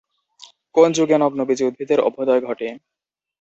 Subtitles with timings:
[0.75, 2.67] কোন যুগে নগ্নবীজী উদ্ভিদের অভ্যুদয় ঘটে?